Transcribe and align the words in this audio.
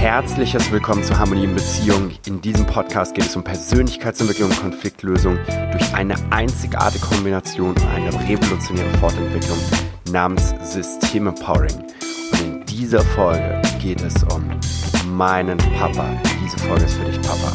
Herzliches 0.00 0.72
Willkommen 0.72 1.04
zu 1.04 1.18
Harmonie 1.18 1.44
in 1.44 1.54
Beziehung. 1.54 2.10
In 2.26 2.40
diesem 2.40 2.64
Podcast 2.64 3.14
geht 3.14 3.26
es 3.26 3.36
um 3.36 3.44
Persönlichkeitsentwicklung 3.44 4.48
und 4.48 4.58
Konfliktlösung 4.58 5.38
durch 5.72 5.94
eine 5.94 6.14
einzigartige 6.30 7.04
Kombination 7.04 7.74
und 7.74 7.86
eine 7.86 8.10
revolutionäre 8.26 8.88
Fortentwicklung 8.96 9.58
namens 10.10 10.54
System-Empowering. 10.62 11.84
Und 12.32 12.40
in 12.40 12.64
dieser 12.64 13.02
Folge 13.02 13.60
geht 13.78 14.00
es 14.00 14.14
um 14.34 14.48
meinen 15.14 15.58
Papa. 15.78 16.08
Diese 16.42 16.56
Folge 16.60 16.86
ist 16.86 16.94
für 16.94 17.04
dich, 17.04 17.20
Papa. 17.20 17.52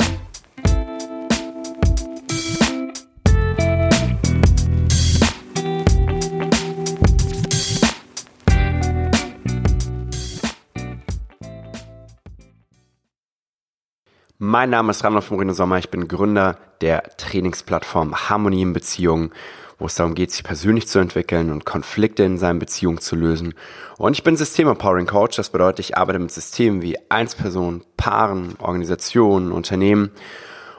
Mein 14.57 14.69
Name 14.69 14.91
ist 14.91 15.03
Randolph 15.03 15.31
Moreno 15.31 15.51
Sommer. 15.51 15.79
Ich 15.79 15.89
bin 15.89 16.07
Gründer 16.07 16.57
der 16.79 17.03
Trainingsplattform 17.17 18.29
Harmonie 18.29 18.61
in 18.61 18.71
Beziehungen, 18.71 19.33
wo 19.79 19.85
es 19.87 19.95
darum 19.95 20.15
geht, 20.15 20.31
sich 20.31 20.45
persönlich 20.45 20.87
zu 20.87 20.99
entwickeln 20.99 21.51
und 21.51 21.65
Konflikte 21.65 22.23
in 22.23 22.37
seinen 22.37 22.59
Beziehungen 22.59 22.99
zu 22.99 23.17
lösen. 23.17 23.53
Und 23.97 24.13
ich 24.13 24.23
bin 24.23 24.37
System-Empowering 24.37 25.07
Coach. 25.07 25.35
Das 25.35 25.49
bedeutet, 25.49 25.81
ich 25.81 25.97
arbeite 25.97 26.19
mit 26.19 26.31
Systemen 26.31 26.81
wie 26.81 26.97
Einzelpersonen, 27.09 27.83
Paaren, 27.97 28.55
Organisationen, 28.59 29.51
Unternehmen 29.51 30.11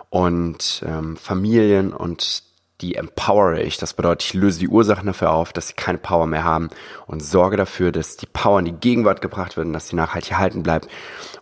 und 0.08 0.82
ähm, 0.86 1.18
Familien 1.18 1.92
und 1.92 2.44
die 2.80 2.94
empowere 2.94 3.60
ich. 3.60 3.76
Das 3.76 3.92
bedeutet, 3.92 4.24
ich 4.24 4.32
löse 4.32 4.58
die 4.58 4.68
Ursachen 4.68 5.06
dafür 5.06 5.32
auf, 5.32 5.52
dass 5.52 5.68
sie 5.68 5.74
keine 5.74 5.98
Power 5.98 6.26
mehr 6.26 6.44
haben 6.44 6.70
und 7.06 7.22
sorge 7.22 7.58
dafür, 7.58 7.92
dass 7.92 8.16
die 8.16 8.24
Power 8.24 8.58
in 8.58 8.64
die 8.64 8.72
Gegenwart 8.72 9.20
gebracht 9.20 9.58
wird 9.58 9.66
und 9.66 9.74
dass 9.74 9.88
sie 9.88 9.96
nachhaltig 9.96 10.30
erhalten 10.30 10.62
bleibt. 10.62 10.88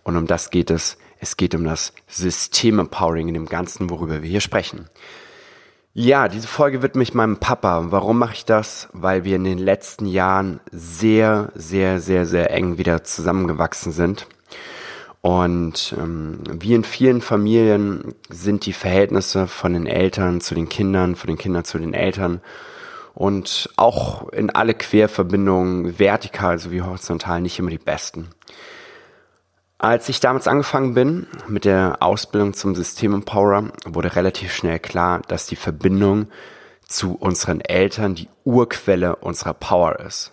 Und 0.02 0.16
um 0.16 0.26
das 0.26 0.50
geht 0.50 0.72
es 0.72 0.98
es 1.24 1.38
geht 1.38 1.54
um 1.54 1.64
das 1.64 1.94
System-Empowering 2.06 3.28
in 3.28 3.34
dem 3.34 3.46
Ganzen, 3.46 3.88
worüber 3.88 4.22
wir 4.22 4.28
hier 4.28 4.42
sprechen. 4.42 4.90
Ja, 5.94 6.28
diese 6.28 6.48
Folge 6.48 6.82
widme 6.82 7.02
ich 7.02 7.14
meinem 7.14 7.38
Papa. 7.38 7.86
Warum 7.90 8.18
mache 8.18 8.34
ich 8.34 8.44
das? 8.44 8.88
Weil 8.92 9.24
wir 9.24 9.36
in 9.36 9.44
den 9.44 9.58
letzten 9.58 10.06
Jahren 10.06 10.60
sehr, 10.70 11.50
sehr, 11.54 12.00
sehr, 12.00 12.26
sehr 12.26 12.50
eng 12.50 12.76
wieder 12.76 13.04
zusammengewachsen 13.04 13.92
sind. 13.92 14.26
Und 15.22 15.94
ähm, 15.98 16.40
wie 16.50 16.74
in 16.74 16.84
vielen 16.84 17.22
Familien 17.22 18.14
sind 18.28 18.66
die 18.66 18.74
Verhältnisse 18.74 19.46
von 19.46 19.72
den 19.72 19.86
Eltern 19.86 20.42
zu 20.42 20.54
den 20.54 20.68
Kindern, 20.68 21.16
von 21.16 21.28
den 21.28 21.38
Kindern 21.38 21.64
zu 21.64 21.78
den 21.78 21.94
Eltern 21.94 22.42
und 23.14 23.70
auch 23.76 24.28
in 24.30 24.50
alle 24.50 24.74
Querverbindungen, 24.74 25.98
vertikal 25.98 26.58
sowie 26.58 26.82
horizontal, 26.82 27.40
nicht 27.40 27.58
immer 27.58 27.70
die 27.70 27.78
besten. 27.78 28.28
Als 29.84 30.08
ich 30.08 30.18
damals 30.18 30.48
angefangen 30.48 30.94
bin 30.94 31.26
mit 31.46 31.66
der 31.66 31.98
Ausbildung 32.00 32.54
zum 32.54 32.74
System-Empowerer, 32.74 33.70
wurde 33.84 34.16
relativ 34.16 34.50
schnell 34.50 34.78
klar, 34.78 35.20
dass 35.28 35.44
die 35.44 35.56
Verbindung 35.56 36.28
zu 36.88 37.14
unseren 37.16 37.60
Eltern 37.60 38.14
die 38.14 38.30
Urquelle 38.44 39.16
unserer 39.16 39.52
Power 39.52 40.00
ist. 40.00 40.32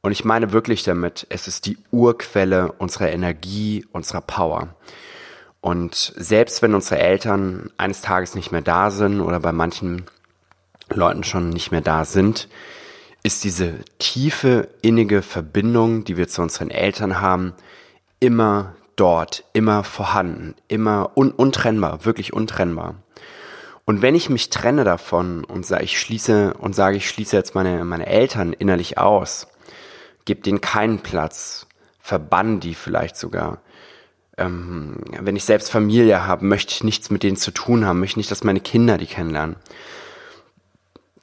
Und 0.00 0.10
ich 0.10 0.24
meine 0.24 0.50
wirklich 0.50 0.82
damit, 0.82 1.28
es 1.28 1.46
ist 1.46 1.66
die 1.66 1.78
Urquelle 1.92 2.72
unserer 2.72 3.12
Energie, 3.12 3.86
unserer 3.92 4.20
Power. 4.20 4.74
Und 5.60 6.12
selbst 6.16 6.60
wenn 6.60 6.74
unsere 6.74 6.98
Eltern 6.98 7.70
eines 7.78 8.00
Tages 8.00 8.34
nicht 8.34 8.50
mehr 8.50 8.62
da 8.62 8.90
sind 8.90 9.20
oder 9.20 9.38
bei 9.38 9.52
manchen 9.52 10.06
Leuten 10.88 11.22
schon 11.22 11.50
nicht 11.50 11.70
mehr 11.70 11.82
da 11.82 12.04
sind, 12.04 12.48
ist 13.22 13.44
diese 13.44 13.74
tiefe, 14.00 14.70
innige 14.82 15.22
Verbindung, 15.22 16.02
die 16.02 16.16
wir 16.16 16.26
zu 16.26 16.42
unseren 16.42 16.72
Eltern 16.72 17.20
haben, 17.20 17.54
immer 18.22 18.76
dort, 18.94 19.42
immer 19.52 19.82
vorhanden, 19.82 20.54
immer 20.68 21.16
un 21.16 21.32
untrennbar, 21.32 22.04
wirklich 22.04 22.32
untrennbar. 22.32 22.94
Und 23.84 24.00
wenn 24.00 24.14
ich 24.14 24.30
mich 24.30 24.48
trenne 24.48 24.84
davon 24.84 25.42
und 25.44 25.66
sage, 25.66 25.82
ich 25.82 25.98
schließe 25.98 26.54
und 26.54 26.72
sage, 26.72 26.98
ich 26.98 27.08
schließe 27.08 27.36
jetzt 27.36 27.56
meine, 27.56 27.84
meine 27.84 28.06
Eltern 28.06 28.52
innerlich 28.52 28.96
aus, 28.96 29.48
gebe 30.24 30.40
denen 30.40 30.60
keinen 30.60 31.00
Platz, 31.00 31.66
verbann 31.98 32.60
die 32.60 32.74
vielleicht 32.74 33.16
sogar. 33.16 33.58
Ähm, 34.38 34.98
wenn 35.18 35.34
ich 35.34 35.44
selbst 35.44 35.72
Familie 35.72 36.24
habe, 36.24 36.44
möchte 36.44 36.72
ich 36.72 36.84
nichts 36.84 37.10
mit 37.10 37.24
denen 37.24 37.36
zu 37.36 37.50
tun 37.50 37.84
haben, 37.84 37.98
möchte 37.98 38.20
nicht, 38.20 38.30
dass 38.30 38.44
meine 38.44 38.60
Kinder 38.60 38.98
die 38.98 39.06
kennenlernen. 39.06 39.56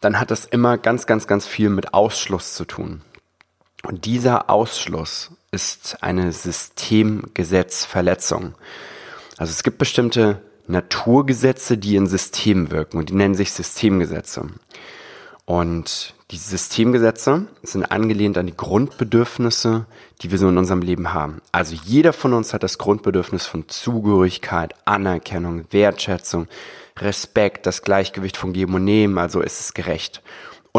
Dann 0.02 0.20
hat 0.20 0.32
das 0.32 0.44
immer 0.44 0.78
ganz, 0.78 1.06
ganz, 1.06 1.28
ganz 1.28 1.48
viel 1.48 1.70
mit 1.70 1.94
Ausschluss 1.94 2.56
zu 2.56 2.66
tun. 2.66 3.04
Und 3.84 4.06
dieser 4.06 4.50
Ausschluss 4.50 5.32
ist 5.52 5.98
eine 6.02 6.32
Systemgesetzverletzung. 6.32 8.56
Also 9.38 9.52
es 9.52 9.62
gibt 9.64 9.78
bestimmte 9.78 10.42
Naturgesetze, 10.68 11.78
die 11.78 11.96
in 11.96 12.08
Systemen 12.08 12.72
wirken 12.72 12.98
und 12.98 13.10
die 13.10 13.16
nennen 13.16 13.36
sich 13.36 13.52
Systemgesetze. 13.52 14.48
Und 15.46 16.16
die 16.30 16.38
Systemgesetze 16.38 17.48
sind 17.64 17.86
angelehnt 17.86 18.38
an 18.38 18.46
die 18.46 18.56
Grundbedürfnisse, 18.56 19.88
die 20.22 20.30
wir 20.30 20.38
so 20.38 20.48
in 20.48 20.60
unserem 20.60 20.84
Leben 20.84 21.12
haben. 21.14 21.42
Also 21.52 21.76
jeder 21.86 22.14
von 22.14 22.34
uns 22.34 22.54
hat 22.54 22.62
das 22.62 22.78
Grundbedürfnis 22.78 23.48
von 23.48 23.68
Zugehörigkeit, 23.68 24.76
Anerkennung, 24.86 25.66
Wertschätzung, 25.72 26.48
Respekt, 26.98 27.66
das 27.66 27.82
Gleichgewicht 27.82 28.38
von 28.38 28.54
Geben 28.54 28.76
und 28.76 28.84
Nehmen, 28.84 29.18
also 29.18 29.42
ist 29.42 29.60
es 29.60 29.74
gerecht 29.74 30.22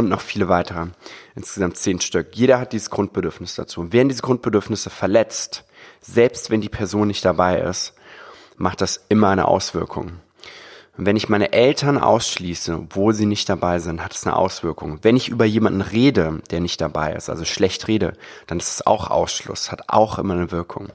und 0.00 0.10
noch 0.10 0.20
viele 0.20 0.48
weitere. 0.48 0.88
Insgesamt 1.34 1.76
zehn 1.76 2.00
Stück. 2.00 2.34
Jeder 2.34 2.58
hat 2.58 2.72
dieses 2.72 2.90
Grundbedürfnis 2.90 3.54
dazu. 3.54 3.80
Und 3.80 3.92
werden 3.92 4.08
diese 4.08 4.22
Grundbedürfnisse 4.22 4.90
verletzt, 4.90 5.64
selbst 6.00 6.50
wenn 6.50 6.60
die 6.60 6.68
Person 6.68 7.08
nicht 7.08 7.24
dabei 7.24 7.60
ist, 7.60 7.94
macht 8.56 8.80
das 8.80 9.04
immer 9.08 9.28
eine 9.28 9.48
Auswirkung. 9.48 10.20
Und 10.98 11.06
wenn 11.06 11.16
ich 11.16 11.28
meine 11.28 11.52
Eltern 11.52 11.96
ausschließe, 11.96 12.74
obwohl 12.74 13.14
sie 13.14 13.24
nicht 13.24 13.48
dabei 13.48 13.78
sind, 13.78 14.04
hat 14.04 14.14
es 14.14 14.26
eine 14.26 14.36
Auswirkung. 14.36 14.98
Wenn 15.02 15.16
ich 15.16 15.28
über 15.28 15.44
jemanden 15.46 15.80
rede, 15.80 16.42
der 16.50 16.60
nicht 16.60 16.80
dabei 16.80 17.14
ist, 17.14 17.30
also 17.30 17.44
schlecht 17.44 17.88
rede, 17.88 18.12
dann 18.46 18.58
ist 18.58 18.74
es 18.74 18.86
auch 18.86 19.10
Ausschluss, 19.10 19.72
hat 19.72 19.84
auch 19.88 20.18
immer 20.18 20.34
eine 20.34 20.50
Wirkung. 20.50 20.88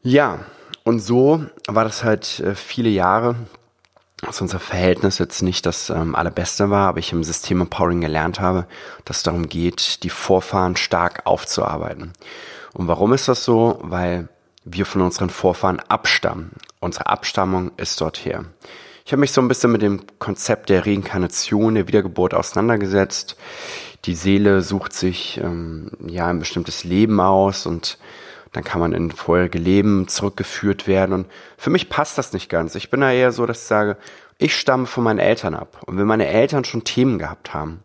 Ja, 0.00 0.46
und 0.84 1.00
so 1.00 1.44
war 1.66 1.84
das 1.84 2.04
halt 2.04 2.40
äh, 2.40 2.54
viele 2.54 2.88
Jahre 2.88 3.34
dass 4.20 4.40
unser 4.40 4.58
Verhältnis 4.58 5.18
jetzt 5.18 5.42
nicht 5.42 5.64
das 5.64 5.90
ähm, 5.90 6.14
allerbeste 6.14 6.70
war, 6.70 6.88
aber 6.88 6.98
ich 6.98 7.12
im 7.12 7.22
System 7.22 7.60
Empowering 7.60 8.00
gelernt 8.00 8.40
habe, 8.40 8.66
dass 9.04 9.18
es 9.18 9.22
darum 9.22 9.48
geht, 9.48 10.02
die 10.02 10.10
Vorfahren 10.10 10.76
stark 10.76 11.22
aufzuarbeiten. 11.24 12.12
Und 12.74 12.88
warum 12.88 13.12
ist 13.12 13.28
das 13.28 13.44
so? 13.44 13.78
Weil 13.82 14.28
wir 14.64 14.86
von 14.86 15.02
unseren 15.02 15.30
Vorfahren 15.30 15.80
abstammen. 15.88 16.52
Unsere 16.80 17.06
Abstammung 17.06 17.70
ist 17.76 18.00
dort 18.00 18.24
her. 18.24 18.44
Ich 19.04 19.12
habe 19.12 19.20
mich 19.20 19.32
so 19.32 19.40
ein 19.40 19.48
bisschen 19.48 19.72
mit 19.72 19.82
dem 19.82 20.02
Konzept 20.18 20.68
der 20.68 20.84
Reinkarnation, 20.84 21.76
der 21.76 21.88
Wiedergeburt 21.88 22.34
auseinandergesetzt. 22.34 23.36
Die 24.04 24.14
Seele 24.14 24.60
sucht 24.62 24.92
sich 24.92 25.40
ähm, 25.42 25.90
ja 26.06 26.26
ein 26.26 26.38
bestimmtes 26.38 26.84
Leben 26.84 27.20
aus 27.20 27.66
und 27.66 27.98
dann 28.52 28.64
kann 28.64 28.80
man 28.80 28.92
in 28.92 29.10
vorherige 29.10 29.58
Leben 29.58 30.08
zurückgeführt 30.08 30.86
werden. 30.86 31.12
Und 31.12 31.26
für 31.56 31.70
mich 31.70 31.88
passt 31.88 32.18
das 32.18 32.32
nicht 32.32 32.48
ganz. 32.48 32.74
Ich 32.74 32.90
bin 32.90 33.00
da 33.00 33.12
eher 33.12 33.32
so, 33.32 33.46
dass 33.46 33.62
ich 33.62 33.66
sage, 33.66 33.96
ich 34.38 34.56
stamme 34.56 34.86
von 34.86 35.04
meinen 35.04 35.18
Eltern 35.18 35.54
ab. 35.54 35.82
Und 35.86 35.98
wenn 35.98 36.06
meine 36.06 36.26
Eltern 36.26 36.64
schon 36.64 36.84
Themen 36.84 37.18
gehabt 37.18 37.52
haben, 37.54 37.82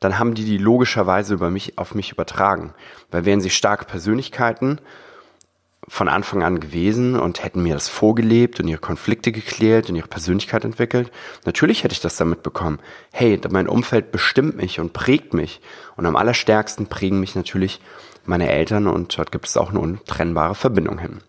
dann 0.00 0.18
haben 0.18 0.34
die 0.34 0.44
die 0.44 0.58
logischerweise 0.58 1.34
über 1.34 1.50
mich, 1.50 1.78
auf 1.78 1.94
mich 1.94 2.12
übertragen. 2.12 2.74
Weil 3.10 3.24
wären 3.24 3.40
sie 3.40 3.50
starke 3.50 3.86
Persönlichkeiten 3.86 4.80
von 5.88 6.08
Anfang 6.08 6.42
an 6.42 6.60
gewesen 6.60 7.18
und 7.18 7.44
hätten 7.44 7.62
mir 7.62 7.74
das 7.74 7.88
vorgelebt 7.88 8.58
und 8.60 8.68
ihre 8.68 8.80
Konflikte 8.80 9.32
geklärt 9.32 9.88
und 9.88 9.96
ihre 9.96 10.08
Persönlichkeit 10.08 10.64
entwickelt, 10.64 11.10
natürlich 11.44 11.84
hätte 11.84 11.92
ich 11.92 12.00
das 12.00 12.16
damit 12.16 12.42
bekommen. 12.42 12.78
Hey, 13.12 13.40
mein 13.50 13.68
Umfeld 13.68 14.10
bestimmt 14.10 14.56
mich 14.56 14.80
und 14.80 14.92
prägt 14.92 15.34
mich. 15.34 15.60
Und 15.96 16.06
am 16.06 16.16
allerstärksten 16.16 16.86
prägen 16.86 17.20
mich 17.20 17.34
natürlich 17.34 17.80
meine 18.26 18.50
Eltern 18.50 18.86
und 18.86 19.16
dort 19.16 19.32
gibt 19.32 19.46
es 19.46 19.56
auch 19.56 19.70
eine 19.70 19.80
untrennbare 19.80 20.54
Verbindung 20.54 20.98
hin. 20.98 21.20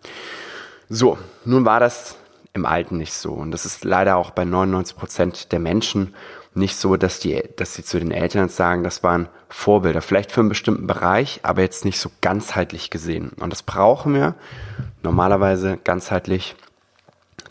So, 0.88 1.18
nun 1.44 1.64
war 1.64 1.80
das 1.80 2.16
im 2.52 2.64
Alten 2.64 2.96
nicht 2.96 3.12
so 3.12 3.32
und 3.32 3.50
das 3.50 3.66
ist 3.66 3.84
leider 3.84 4.16
auch 4.16 4.30
bei 4.30 4.44
99 4.44 4.96
Prozent 4.96 5.52
der 5.52 5.60
Menschen 5.60 6.14
nicht 6.56 6.76
so, 6.76 6.96
dass 6.96 7.20
die, 7.20 7.42
dass 7.56 7.74
sie 7.74 7.84
zu 7.84 7.98
den 7.98 8.10
Eltern 8.10 8.48
sagen, 8.48 8.82
das 8.82 9.02
waren 9.02 9.28
Vorbilder, 9.48 10.00
vielleicht 10.00 10.32
für 10.32 10.40
einen 10.40 10.48
bestimmten 10.48 10.86
Bereich, 10.86 11.40
aber 11.42 11.60
jetzt 11.60 11.84
nicht 11.84 12.00
so 12.00 12.10
ganzheitlich 12.22 12.90
gesehen. 12.90 13.32
Und 13.38 13.50
das 13.50 13.62
brauchen 13.62 14.14
wir 14.14 14.34
normalerweise 15.02 15.78
ganzheitlich, 15.84 16.56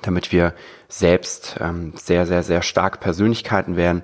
damit 0.02 0.32
wir 0.32 0.54
selbst 0.90 1.58
ähm, 1.60 1.94
sehr, 1.96 2.26
sehr, 2.26 2.42
sehr 2.42 2.64
stark 2.64 3.00
Persönlichkeiten 3.00 3.76
werden, 3.76 4.04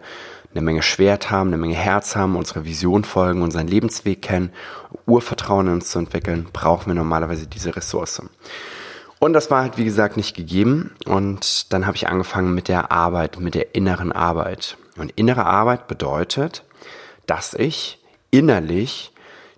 eine 0.54 0.62
Menge 0.62 0.82
Schwert 0.82 1.32
haben, 1.32 1.50
eine 1.50 1.58
Menge 1.58 1.76
Herz 1.76 2.16
haben, 2.16 2.36
unsere 2.36 2.66
Vision 2.66 3.04
folgen, 3.04 3.42
unseren 3.42 3.68
Lebensweg 3.68 4.22
kennen, 4.22 4.52
Urvertrauen 5.06 5.68
in 5.68 5.74
uns 5.74 5.92
zu 5.92 6.00
entwickeln, 6.00 6.48
brauchen 6.52 6.88
wir 6.88 6.96
normalerweise 6.96 7.48
diese 7.48 7.76
Ressource. 7.76 8.22
Und 9.20 9.34
das 9.34 9.52
war 9.52 9.62
halt, 9.62 9.78
wie 9.78 9.86
gesagt, 9.86 10.18
nicht 10.18 10.36
gegeben. 10.36 10.96
Und 11.06 11.72
dann 11.72 11.86
habe 11.86 11.96
ich 11.96 12.08
angefangen 12.08 12.56
mit 12.56 12.68
der 12.68 12.92
Arbeit, 12.92 13.40
mit 13.40 13.54
der 13.54 13.76
inneren 13.76 14.12
Arbeit. 14.12 14.78
Und 14.98 15.12
innere 15.12 15.46
Arbeit 15.46 15.88
bedeutet, 15.88 16.64
dass 17.28 17.54
ich 17.54 18.00
innerlich 18.32 19.12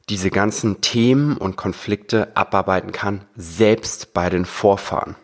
diese 0.09 0.31
ganzen 0.31 0.81
Themen 0.81 1.37
und 1.37 1.55
Konflikte 1.55 2.35
abarbeiten 2.35 2.91
kann, 2.91 3.21
selbst 3.35 4.13
bei 4.13 4.29
den 4.29 4.45
Vorfahren. 4.45 5.15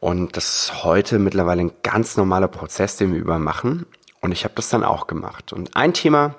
Und 0.00 0.36
das 0.36 0.62
ist 0.62 0.84
heute 0.84 1.18
mittlerweile 1.18 1.62
ein 1.62 1.72
ganz 1.82 2.16
normaler 2.16 2.48
Prozess, 2.48 2.96
den 2.96 3.12
wir 3.12 3.20
übermachen. 3.20 3.86
Und 4.26 4.32
ich 4.32 4.42
habe 4.42 4.54
das 4.56 4.68
dann 4.70 4.82
auch 4.82 5.06
gemacht. 5.06 5.52
Und 5.52 5.76
ein 5.76 5.94
Thema, 5.94 6.34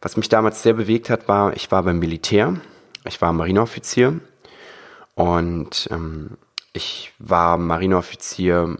was 0.00 0.16
mich 0.16 0.30
damals 0.30 0.62
sehr 0.62 0.72
bewegt 0.72 1.10
hat, 1.10 1.28
war, 1.28 1.54
ich 1.54 1.70
war 1.70 1.82
beim 1.82 1.98
Militär, 1.98 2.54
ich 3.04 3.20
war 3.20 3.34
Marineoffizier 3.34 4.20
und 5.16 5.86
ähm, 5.90 6.38
ich 6.72 7.12
war 7.18 7.58
Marineoffizier 7.58 8.74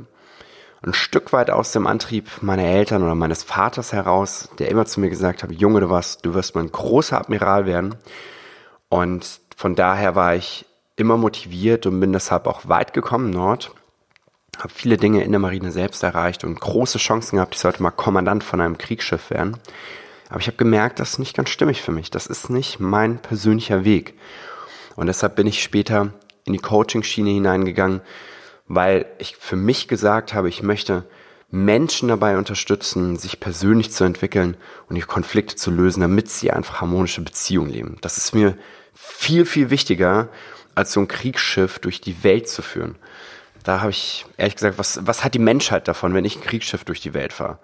ein 0.81 0.95
Stück 0.95 1.35
weit 1.35 1.51
aus 1.51 1.73
dem 1.73 1.87
Antrieb 1.87 2.31
meiner 2.41 2.65
Eltern 2.65 3.03
oder 3.03 3.15
meines 3.15 3.43
Vaters 3.43 3.93
heraus, 3.93 4.49
der 4.59 4.71
immer 4.71 4.87
zu 4.87 5.01
mir 5.01 5.11
gesagt 5.11 5.43
hat, 5.43 5.53
Junge, 5.53 5.81
du 5.81 5.91
warst, 5.91 6.25
du 6.25 6.33
wirst 6.33 6.55
mal 6.55 6.63
ein 6.63 6.73
großer 6.73 7.21
Admiral 7.21 7.67
werden. 7.67 7.97
Und 8.89 9.43
von 9.55 9.75
daher 9.75 10.15
war 10.15 10.35
ich 10.35 10.65
immer 10.97 11.19
motiviert 11.19 11.85
und 11.85 12.01
bin 12.01 12.15
deshalb 12.15 12.47
auch 12.47 12.67
weit 12.67 12.95
gekommen 12.95 13.33
dort. 13.33 13.75
Habe 14.58 14.73
viele 14.75 14.97
Dinge 14.97 15.25
in 15.25 15.31
der 15.31 15.38
Marine 15.38 15.73
selbst 15.73 16.02
erreicht 16.02 16.44
und 16.44 16.61
große 16.61 16.99
Chancen 16.99 17.37
gehabt. 17.37 17.55
Ich 17.55 17.61
sollte 17.61 17.82
mal 17.82 17.91
Kommandant 17.91 18.44
von 18.44 18.61
einem 18.61 18.79
Kriegsschiff 18.79 19.31
werden. 19.31 19.56
Aber 20.29 20.41
ich 20.41 20.47
habe 20.47 20.56
gemerkt, 20.56 21.00
das 21.00 21.12
ist 21.12 21.19
nicht 21.19 21.37
ganz 21.37 21.49
stimmig 21.49 21.82
für 21.82 21.93
mich. 21.93 22.11
Das 22.11 22.26
ist 22.26 22.50
nicht 22.50 22.79
mein 22.79 23.19
persönlicher 23.19 23.85
Weg. 23.85 24.14
Und 24.97 25.06
deshalb 25.06 25.37
bin 25.37 25.47
ich 25.47 25.62
später 25.62 26.12
in 26.44 26.52
die 26.52 26.58
Coaching-Schiene 26.58 27.31
hineingegangen, 27.31 28.00
weil 28.67 29.06
ich 29.19 29.37
für 29.37 29.56
mich 29.56 29.88
gesagt 29.88 30.35
habe, 30.35 30.49
ich 30.49 30.62
möchte 30.62 31.05
Menschen 31.50 32.08
dabei 32.08 32.38
unterstützen, 32.38 33.17
sich 33.17 33.41
persönlich 33.41 33.91
zu 33.91 34.05
entwickeln 34.05 34.56
und 34.88 34.94
die 34.94 35.03
Konflikte 35.03 35.56
zu 35.56 35.70
lösen, 35.70 36.00
damit 36.00 36.31
sie 36.31 36.53
einfach 36.53 36.81
harmonische 36.81 37.23
Beziehungen 37.23 37.70
leben. 37.70 37.96
Das 38.03 38.17
ist 38.17 38.35
mir 38.35 38.56
viel, 38.94 39.44
viel 39.44 39.70
wichtiger, 39.70 40.29
als 40.76 40.93
so 40.93 41.00
ein 41.00 41.08
Kriegsschiff 41.08 41.81
durch 41.81 42.00
die 42.00 42.23
Welt 42.23 42.49
zu 42.49 42.62
führen. 42.62 42.96
Da 43.65 43.81
habe 43.81 43.91
ich 43.91 44.27
ehrlich 44.37 44.55
gesagt, 44.57 44.79
was, 44.79 45.01
was 45.07 45.25
hat 45.25 45.35
die 45.35 45.39
Menschheit 45.39 45.89
davon, 45.89 46.15
wenn 46.15 46.25
ich 46.25 46.37
ein 46.37 46.43
Kriegsschiff 46.43 46.85
durch 46.85 47.01
die 47.01 47.15
Welt 47.15 47.33
fahre? 47.33 47.59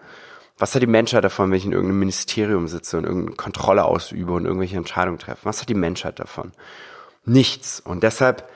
Was 0.59 0.75
hat 0.75 0.83
die 0.83 0.87
Menschheit 0.87 1.25
davon, 1.25 1.51
wenn 1.51 1.59
ich 1.59 1.67
in 1.67 1.73
irgendeinem 1.73 1.99
Ministerium 1.99 2.69
sitze 2.69 2.97
und 2.97 3.05
irgendeine 3.05 3.37
Kontrolle 3.37 3.85
ausübe 3.85 4.33
und 4.33 4.47
irgendwelche 4.47 4.77
Entscheidungen 4.77 5.19
treffe? 5.19 5.45
Was 5.45 5.61
hat 5.61 5.69
die 5.69 5.75
Menschheit 5.75 6.19
davon? 6.19 6.53
Nichts. 7.25 7.81
Und 7.81 8.03
deshalb 8.03 8.49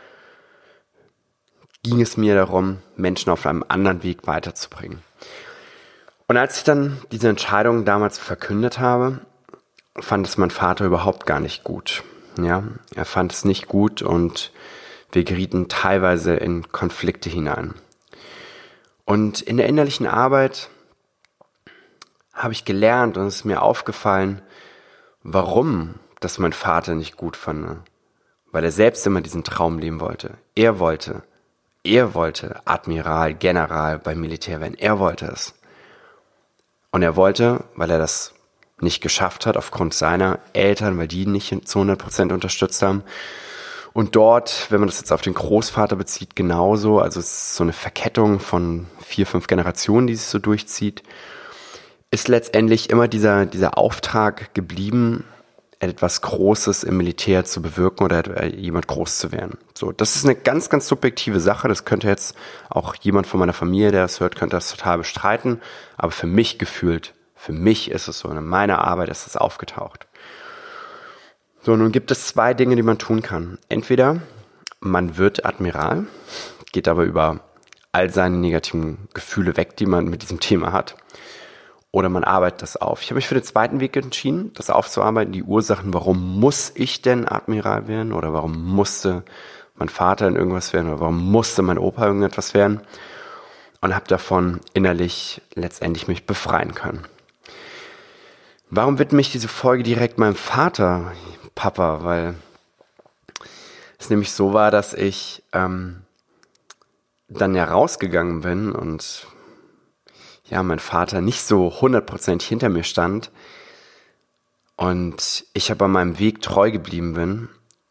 ging 1.82 2.00
es 2.00 2.16
mir 2.16 2.34
darum, 2.34 2.78
Menschen 2.96 3.30
auf 3.30 3.46
einem 3.46 3.64
anderen 3.68 4.02
Weg 4.02 4.26
weiterzubringen. 4.26 5.02
Und 6.26 6.36
als 6.36 6.58
ich 6.58 6.64
dann 6.64 6.98
diese 7.10 7.28
Entscheidung 7.28 7.84
damals 7.84 8.18
verkündet 8.18 8.78
habe, 8.78 9.20
fand 9.98 10.26
es 10.26 10.38
mein 10.38 10.50
Vater 10.50 10.84
überhaupt 10.84 11.26
gar 11.26 11.40
nicht 11.40 11.64
gut. 11.64 12.02
Ja, 12.40 12.62
er 12.94 13.04
fand 13.04 13.32
es 13.32 13.44
nicht 13.44 13.66
gut 13.66 14.02
und 14.02 14.52
wir 15.12 15.24
gerieten 15.24 15.68
teilweise 15.68 16.34
in 16.34 16.70
Konflikte 16.70 17.30
hinein. 17.30 17.74
Und 19.04 19.40
in 19.40 19.56
der 19.56 19.66
innerlichen 19.66 20.06
Arbeit 20.06 20.70
habe 22.32 22.52
ich 22.52 22.64
gelernt 22.64 23.16
und 23.16 23.26
es 23.26 23.36
ist 23.36 23.44
mir 23.44 23.62
aufgefallen, 23.62 24.40
warum 25.22 25.94
das 26.20 26.38
mein 26.38 26.52
Vater 26.52 26.94
nicht 26.94 27.16
gut 27.16 27.36
fand. 27.36 27.78
Weil 28.52 28.64
er 28.64 28.72
selbst 28.72 29.06
immer 29.06 29.20
diesen 29.20 29.44
Traum 29.44 29.78
leben 29.78 30.00
wollte. 30.00 30.34
Er 30.54 30.78
wollte 30.78 31.22
er 31.82 32.14
wollte 32.14 32.60
Admiral, 32.66 33.34
General 33.34 33.98
beim 33.98 34.20
Militär 34.20 34.60
werden. 34.60 34.76
Er 34.78 34.98
wollte 34.98 35.26
es. 35.26 35.54
Und 36.90 37.02
er 37.02 37.16
wollte, 37.16 37.64
weil 37.74 37.90
er 37.90 37.98
das 37.98 38.34
nicht 38.80 39.00
geschafft 39.00 39.46
hat, 39.46 39.56
aufgrund 39.56 39.94
seiner 39.94 40.40
Eltern, 40.52 40.98
weil 40.98 41.08
die 41.08 41.22
ihn 41.22 41.32
nicht 41.32 41.68
zu 41.68 41.78
100 41.78 41.98
Prozent 41.98 42.32
unterstützt 42.32 42.82
haben. 42.82 43.02
Und 44.00 44.16
dort, 44.16 44.68
wenn 44.70 44.80
man 44.80 44.88
das 44.88 44.98
jetzt 44.98 45.12
auf 45.12 45.20
den 45.20 45.34
Großvater 45.34 45.94
bezieht, 45.94 46.34
genauso. 46.34 47.00
Also 47.00 47.20
es 47.20 47.26
ist 47.26 47.56
so 47.56 47.64
eine 47.64 47.74
Verkettung 47.74 48.40
von 48.40 48.86
vier, 49.04 49.26
fünf 49.26 49.46
Generationen, 49.46 50.06
die 50.06 50.14
sich 50.16 50.24
so 50.24 50.38
durchzieht. 50.38 51.02
Ist 52.10 52.26
letztendlich 52.26 52.88
immer 52.88 53.08
dieser, 53.08 53.44
dieser 53.44 53.76
Auftrag 53.76 54.54
geblieben, 54.54 55.24
etwas 55.80 56.22
Großes 56.22 56.82
im 56.82 56.96
Militär 56.96 57.44
zu 57.44 57.60
bewirken 57.60 58.02
oder 58.02 58.46
jemand 58.46 58.86
groß 58.86 59.18
zu 59.18 59.32
werden. 59.32 59.58
So, 59.74 59.92
das 59.92 60.16
ist 60.16 60.24
eine 60.24 60.34
ganz, 60.34 60.70
ganz 60.70 60.88
subjektive 60.88 61.38
Sache. 61.38 61.68
Das 61.68 61.84
könnte 61.84 62.08
jetzt 62.08 62.34
auch 62.70 62.94
jemand 62.94 63.26
von 63.26 63.38
meiner 63.38 63.52
Familie, 63.52 63.92
der 63.92 64.00
das 64.00 64.18
hört, 64.18 64.34
könnte 64.34 64.56
das 64.56 64.70
total 64.70 64.96
bestreiten. 64.96 65.60
Aber 65.98 66.10
für 66.10 66.26
mich 66.26 66.58
gefühlt, 66.58 67.12
für 67.36 67.52
mich 67.52 67.90
ist 67.90 68.08
es 68.08 68.20
so. 68.20 68.30
In 68.30 68.46
meiner 68.46 68.82
Arbeit 68.82 69.10
ist 69.10 69.26
es 69.26 69.36
aufgetaucht. 69.36 70.06
So, 71.62 71.76
nun 71.76 71.92
gibt 71.92 72.10
es 72.10 72.26
zwei 72.26 72.54
Dinge, 72.54 72.76
die 72.76 72.82
man 72.82 72.98
tun 72.98 73.22
kann. 73.22 73.58
Entweder 73.68 74.20
man 74.80 75.18
wird 75.18 75.44
Admiral, 75.44 76.06
geht 76.72 76.88
aber 76.88 77.04
über 77.04 77.40
all 77.92 78.10
seine 78.10 78.36
negativen 78.38 79.08
Gefühle 79.12 79.56
weg, 79.56 79.76
die 79.76 79.86
man 79.86 80.06
mit 80.06 80.22
diesem 80.22 80.40
Thema 80.40 80.72
hat 80.72 80.96
oder 81.92 82.08
man 82.08 82.24
arbeitet 82.24 82.62
das 82.62 82.76
auf. 82.76 83.02
Ich 83.02 83.08
habe 83.08 83.16
mich 83.16 83.26
für 83.26 83.34
den 83.34 83.44
zweiten 83.44 83.80
Weg 83.80 83.96
entschieden, 83.96 84.52
das 84.54 84.70
aufzuarbeiten, 84.70 85.32
die 85.32 85.42
Ursachen, 85.42 85.92
warum 85.92 86.38
muss 86.38 86.72
ich 86.74 87.02
denn 87.02 87.28
Admiral 87.28 87.88
werden 87.88 88.12
oder 88.12 88.32
warum 88.32 88.64
musste 88.64 89.24
mein 89.74 89.88
Vater 89.88 90.28
in 90.28 90.36
irgendwas 90.36 90.72
werden 90.72 90.88
oder 90.88 91.00
warum 91.00 91.30
musste 91.30 91.62
mein 91.62 91.78
Opa 91.78 92.06
irgendetwas 92.06 92.54
werden 92.54 92.80
und 93.80 93.94
habe 93.94 94.06
davon 94.06 94.60
innerlich 94.72 95.42
letztendlich 95.54 96.06
mich 96.06 96.26
befreien 96.26 96.74
können. 96.74 97.06
Warum 98.68 99.00
widme 99.00 99.20
ich 99.20 99.32
diese 99.32 99.48
Folge 99.48 99.82
direkt 99.82 100.18
meinem 100.18 100.36
Vater, 100.36 101.12
Papa? 101.54 102.04
Weil 102.04 102.34
es 103.98 104.10
nämlich 104.10 104.32
so 104.32 104.52
war, 104.52 104.70
dass 104.70 104.94
ich 104.94 105.42
ähm, 105.52 106.02
dann 107.28 107.54
ja 107.54 107.64
rausgegangen 107.64 108.40
bin 108.40 108.72
und 108.72 109.26
ja, 110.44 110.62
mein 110.62 110.80
Vater 110.80 111.20
nicht 111.20 111.42
so 111.42 111.80
hundertprozentig 111.80 112.48
hinter 112.48 112.68
mir 112.68 112.82
stand 112.82 113.30
und 114.76 115.44
ich 115.52 115.70
aber 115.70 115.86
meinem 115.86 116.18
Weg 116.18 116.42
treu 116.42 116.70
geblieben 116.70 117.14
bin. 117.14 117.48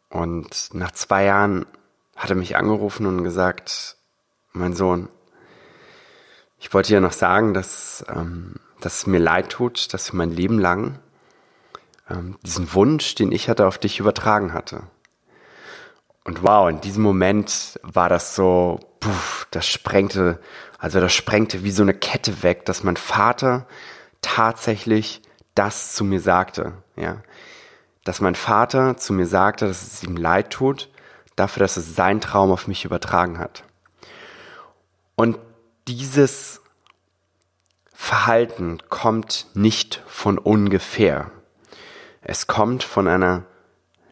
Und 0.09 0.73
nach 0.73 0.91
zwei 0.91 1.23
Jahren 1.25 1.65
hat 2.15 2.31
er 2.31 2.35
mich 2.35 2.57
angerufen 2.57 3.05
und 3.05 3.23
gesagt, 3.23 3.95
mein 4.51 4.75
Sohn, 4.75 5.07
ich 6.59 6.73
wollte 6.73 6.89
dir 6.89 6.99
noch 6.99 7.13
sagen, 7.13 7.53
dass, 7.53 8.03
ähm, 8.09 8.55
dass 8.81 8.97
es 8.97 9.07
mir 9.07 9.19
leid 9.19 9.49
tut, 9.49 9.93
dass 9.93 10.07
ich 10.07 10.13
mein 10.13 10.31
Leben 10.31 10.59
lang 10.59 10.99
diesen 12.43 12.73
Wunsch, 12.73 13.15
den 13.15 13.31
ich 13.31 13.49
hatte, 13.49 13.67
auf 13.67 13.77
dich 13.77 13.99
übertragen 13.99 14.53
hatte. 14.53 14.83
Und 16.23 16.43
wow, 16.43 16.69
in 16.69 16.81
diesem 16.81 17.03
Moment 17.03 17.79
war 17.83 18.09
das 18.09 18.35
so, 18.35 18.79
puff, 18.99 19.47
das 19.51 19.67
sprengte 19.67 20.39
also 20.79 21.01
das 21.01 21.13
sprengte 21.13 21.63
wie 21.63 21.71
so 21.71 21.83
eine 21.83 21.93
Kette 21.93 22.41
weg, 22.41 22.65
dass 22.65 22.83
mein 22.83 22.95
Vater 22.95 23.67
tatsächlich 24.21 25.21
das 25.53 25.93
zu 25.93 26.05
mir 26.05 26.21
sagte, 26.21 26.73
ja. 26.95 27.17
Dass 28.05 28.21
mein 28.21 28.35
Vater 28.35 28.95
zu 28.95 29.11
mir 29.11 29.27
sagte, 29.27 29.67
dass 29.67 29.85
es 29.85 30.03
ihm 30.03 30.15
leid 30.15 30.51
tut, 30.51 30.89
dafür, 31.35 31.59
dass 31.59 31.75
es 31.75 31.95
seinen 31.95 32.21
Traum 32.21 32.49
auf 32.49 32.65
mich 32.67 32.85
übertragen 32.85 33.39
hat. 33.39 33.65
Und 35.15 35.37
dieses 35.89 36.61
Verhalten 37.93 38.79
kommt 38.87 39.47
nicht 39.53 40.01
von 40.07 40.37
ungefähr. 40.37 41.29
Es 42.21 42.47
kommt 42.47 42.83
von 42.83 43.07
einer 43.07 43.43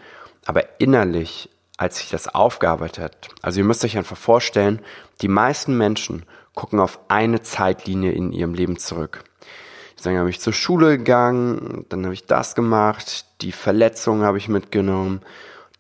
aber 0.46 0.80
innerlich, 0.80 1.50
als 1.78 2.02
ich 2.02 2.10
das 2.10 2.28
aufgearbeitet 2.28 3.04
habe, 3.04 3.14
also 3.42 3.60
ihr 3.60 3.66
müsst 3.66 3.86
euch 3.86 3.98
einfach 3.98 4.18
vorstellen, 4.18 4.82
die 5.22 5.30
meisten 5.30 5.78
Menschen 5.78 6.24
gucken 6.56 6.80
auf 6.80 7.00
eine 7.08 7.42
Zeitlinie 7.42 8.12
in 8.12 8.34
ihrem 8.34 8.54
Leben 8.54 8.78
zurück. 8.78 9.24
Sagen, 9.96 10.18
habe 10.18 10.30
ich 10.30 10.42
zur 10.42 10.54
Schule 10.54 10.98
gegangen, 10.98 11.86
dann 11.90 12.04
habe 12.04 12.14
ich 12.14 12.26
das 12.26 12.56
gemacht, 12.56 13.26
die 13.42 13.52
Verletzung 13.52 14.24
habe 14.24 14.38
ich 14.38 14.50
mitgenommen, 14.50 15.22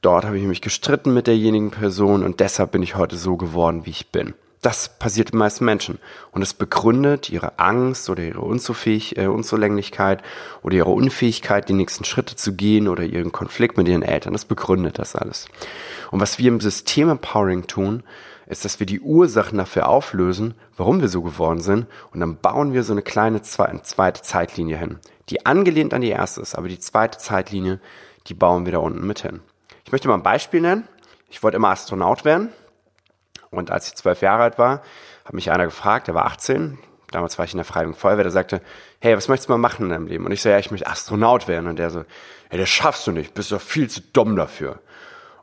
dort 0.01 0.25
habe 0.25 0.38
ich 0.38 0.46
mich 0.46 0.62
gestritten 0.62 1.13
mit 1.13 1.27
derjenigen 1.27 1.72
Person 1.72 2.24
und 2.24 2.39
deshalb 2.39 2.72
bin 2.72 2.84
ich 2.84 2.96
heute 2.96 3.17
so 3.17 3.38
geworden, 3.38 3.86
wie 3.86 3.91
ich 3.91 4.12
bin. 4.12 4.34
Das 4.62 5.00
passiert 5.00 5.32
den 5.32 5.39
meisten 5.39 5.63
Menschen. 5.63 6.00
Und 6.32 6.42
es 6.42 6.54
begründet 6.54 7.30
ihre 7.30 7.60
Angst 7.60 8.10
oder 8.10 8.24
ihre 8.24 8.42
Unzufähig 8.42 9.18
äh, 9.18 9.28
Unzulänglichkeit 9.28 10.22
oder 10.62 10.75
ihre 10.75 10.89
Unfähigkeit, 10.89 11.70
die 11.70 11.74
nächsten 11.74 12.04
Schritte 12.04 12.36
zu 12.36 12.54
gehen 12.54 12.89
oder 12.89 13.04
ihren 13.04 13.32
Konflikt 13.32 13.78
mit 13.78 13.88
ihren 13.88 14.04
Eltern. 14.04 14.34
Das 14.34 14.46
begründet 14.46 15.00
das 15.00 15.16
alles. 15.16 15.48
Und 16.12 16.20
was 16.20 16.39
wir 16.39 16.50
im 16.50 16.60
System 16.60 17.10
Empowering 17.10 17.68
tun, 17.68 18.04
ist, 18.48 18.66
dass 18.66 18.80
wir 18.80 18.88
die 18.88 19.00
Ursachen 19.00 19.58
dafür 19.58 19.88
auflösen, 19.88 20.56
warum 20.75 21.00
wir 21.00 21.08
so 21.08 21.22
geworden 21.22 21.62
sind. 21.62 21.86
Und 22.12 22.20
dann 22.20 22.36
bauen 22.38 22.74
wir 22.74 22.84
so 22.84 22.92
eine 22.92 23.04
kleine 23.04 23.42
zweite 23.42 24.22
Zeitlinie 24.24 24.78
hin, 24.78 24.98
die 25.30 25.46
angelehnt 25.46 25.94
an 25.94 26.01
die 26.01 26.10
erste 26.10 26.42
ist. 26.42 26.56
Aber 26.56 26.68
die 26.68 26.80
zweite 26.80 27.18
Zeitlinie, 27.18 27.80
die 28.28 28.34
bauen 28.34 28.66
wir 28.66 28.74
da 28.74 28.80
unten 28.80 29.08
mit 29.08 29.20
hin. 29.20 29.39
Ich 29.86 29.92
möchte 29.92 30.10
mal 30.10 30.16
ein 30.16 30.24
Beispiel 30.24 30.62
nennen. 30.62 30.88
Ich 31.30 31.44
wollte 31.44 31.58
immer 31.58 31.70
Astronaut 31.70 32.25
werden. 32.25 32.50
Und 33.51 33.72
als 33.72 33.88
ich 33.88 33.96
zwölf 33.96 34.22
Jahre 34.22 34.44
alt 34.44 34.58
war, 34.58 34.82
hat 35.25 35.34
mich 35.34 35.51
einer 35.51 35.65
gefragt, 35.65 36.08
der 36.08 36.15
war 36.15 36.25
18, 36.25 36.77
damals 37.12 37.38
war 37.38 37.46
ich 37.46 37.53
in 37.53 37.58
der 37.58 37.65
Freiwilligen 37.65 38.00
Feuerwehr, 38.00 38.24
der 38.24 38.32
sagte, 38.32 38.62
hey, 39.00 39.15
was 39.15 39.27
möchtest 39.27 39.50
du 39.50 39.53
mal 39.53 39.58
machen 39.58 39.86
in 39.86 39.89
deinem 39.89 40.08
Leben? 40.08 40.25
Und 40.25 40.32
ich 40.32 40.41
so, 40.41 40.50
ja, 40.50 40.60
ich 40.60 40.72
möchte 40.72 40.88
Astronaut 40.88 41.48
werden. 41.48 41.68
Und 41.68 41.77
der 41.77 41.89
so, 41.89 42.06
hey, 42.50 42.60
das 42.60 42.70
schaffst 42.70 43.08
du 43.08 43.12
nicht, 43.12 43.34
bist 43.34 43.51
doch 43.51 43.62
viel 43.62 43.89
zu 43.89 44.01
dumm 44.01 44.36
dafür. 44.36 44.79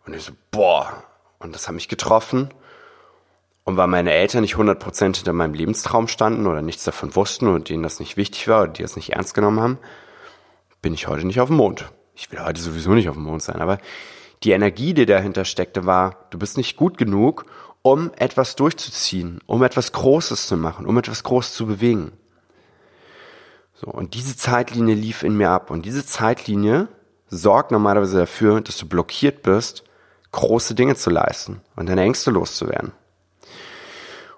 Und 0.07 0.15
ich 0.15 0.23
so, 0.23 0.33
boah. 0.51 1.03
Und 1.39 1.55
das 1.55 1.69
hat 1.69 1.75
mich 1.75 1.89
getroffen. 1.89 2.51
Und 3.65 3.77
weil 3.77 3.89
meine 3.89 4.13
Eltern 4.13 4.43
nicht 4.43 4.55
100% 4.55 5.17
hinter 5.17 5.33
meinem 5.33 5.55
Lebenstraum 5.55 6.07
standen 6.07 6.47
oder 6.47 6.63
nichts 6.63 6.85
davon 6.85 7.17
wussten 7.17 7.49
und 7.49 7.69
denen 7.69 7.83
das 7.83 7.99
nicht 7.99 8.17
wichtig 8.17 8.47
war 8.47 8.63
oder 8.63 8.73
die 8.73 8.83
das 8.83 8.95
nicht 8.95 9.13
ernst 9.13 9.35
genommen 9.35 9.61
haben, 9.61 9.79
bin 10.83 10.95
ich 10.95 11.09
heute 11.09 11.27
nicht 11.27 11.41
auf 11.41 11.49
dem 11.49 11.57
Mond. 11.57 11.91
Ich 12.15 12.31
will 12.31 12.43
heute 12.45 12.61
sowieso 12.61 12.93
nicht 12.93 13.09
auf 13.09 13.17
dem 13.17 13.25
Mond 13.25 13.43
sein, 13.43 13.61
aber 13.61 13.79
die 14.45 14.53
Energie, 14.53 14.95
die 14.95 15.05
dahinter 15.05 15.45
steckte, 15.45 15.85
war, 15.85 16.27
du 16.31 16.39
bist 16.39 16.57
nicht 16.57 16.77
gut 16.77 16.97
genug, 16.97 17.45
um 17.87 18.11
etwas 18.17 18.57
durchzuziehen, 18.57 19.39
um 19.47 19.63
etwas 19.63 19.93
Großes 19.93 20.49
zu 20.49 20.57
machen, 20.57 20.87
um 20.87 20.99
etwas 20.99 21.23
Großes 21.23 21.55
zu 21.55 21.67
bewegen. 21.67 22.11
So, 23.75 23.87
und 23.87 24.15
diese 24.15 24.37
Zeitlinie 24.37 24.97
lief 24.97 25.23
in 25.23 25.37
mir 25.37 25.51
ab. 25.51 25.71
Und 25.71 25.87
diese 25.87 26.05
Zeitlinie 26.05 26.89
sorgt 27.29 27.71
normalerweise 27.71 28.19
dafür, 28.19 28.61
dass 28.61 28.77
du 28.77 28.89
blockiert 28.89 29.43
bist, 29.43 29.85
große 30.33 30.75
Dinge 30.75 30.97
zu 30.97 31.11
leisten 31.11 31.61
und 31.77 31.89
deine 31.89 32.03
Ängste 32.03 32.33
loszuwerden. 32.33 32.91